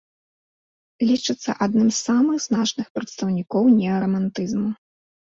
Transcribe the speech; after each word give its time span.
Лічыцца 1.09 1.49
адным 1.65 1.91
з 1.97 1.97
самых 2.09 2.39
значных 2.45 2.87
прадстаўнікоў 2.95 3.63
неарамантызму. 3.81 4.71